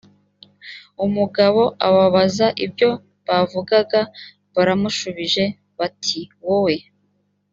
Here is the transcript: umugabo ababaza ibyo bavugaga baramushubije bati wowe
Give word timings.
umugabo 1.05 1.61
ababaza 1.87 2.47
ibyo 2.65 2.89
bavugaga 3.27 3.99
baramushubije 4.55 5.43
bati 5.77 6.19
wowe 6.45 6.75